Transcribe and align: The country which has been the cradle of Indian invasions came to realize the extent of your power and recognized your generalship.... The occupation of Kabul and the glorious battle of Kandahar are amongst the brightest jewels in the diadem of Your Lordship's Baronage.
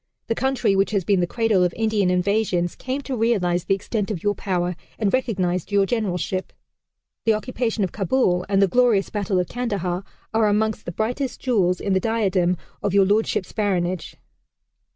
The 0.25 0.33
country 0.33 0.75
which 0.75 0.89
has 0.89 1.03
been 1.03 1.19
the 1.19 1.27
cradle 1.27 1.63
of 1.63 1.75
Indian 1.77 2.09
invasions 2.09 2.73
came 2.75 3.01
to 3.01 3.15
realize 3.15 3.65
the 3.65 3.75
extent 3.75 4.09
of 4.09 4.23
your 4.23 4.33
power 4.33 4.75
and 4.97 5.13
recognized 5.13 5.71
your 5.71 5.85
generalship.... 5.85 6.51
The 7.25 7.35
occupation 7.35 7.83
of 7.83 7.91
Kabul 7.91 8.43
and 8.49 8.63
the 8.63 8.67
glorious 8.67 9.11
battle 9.11 9.37
of 9.39 9.47
Kandahar 9.47 10.03
are 10.33 10.47
amongst 10.47 10.85
the 10.85 10.91
brightest 10.91 11.39
jewels 11.39 11.79
in 11.79 11.93
the 11.93 11.99
diadem 11.99 12.57
of 12.81 12.95
Your 12.95 13.05
Lordship's 13.05 13.51
Baronage. 13.53 14.15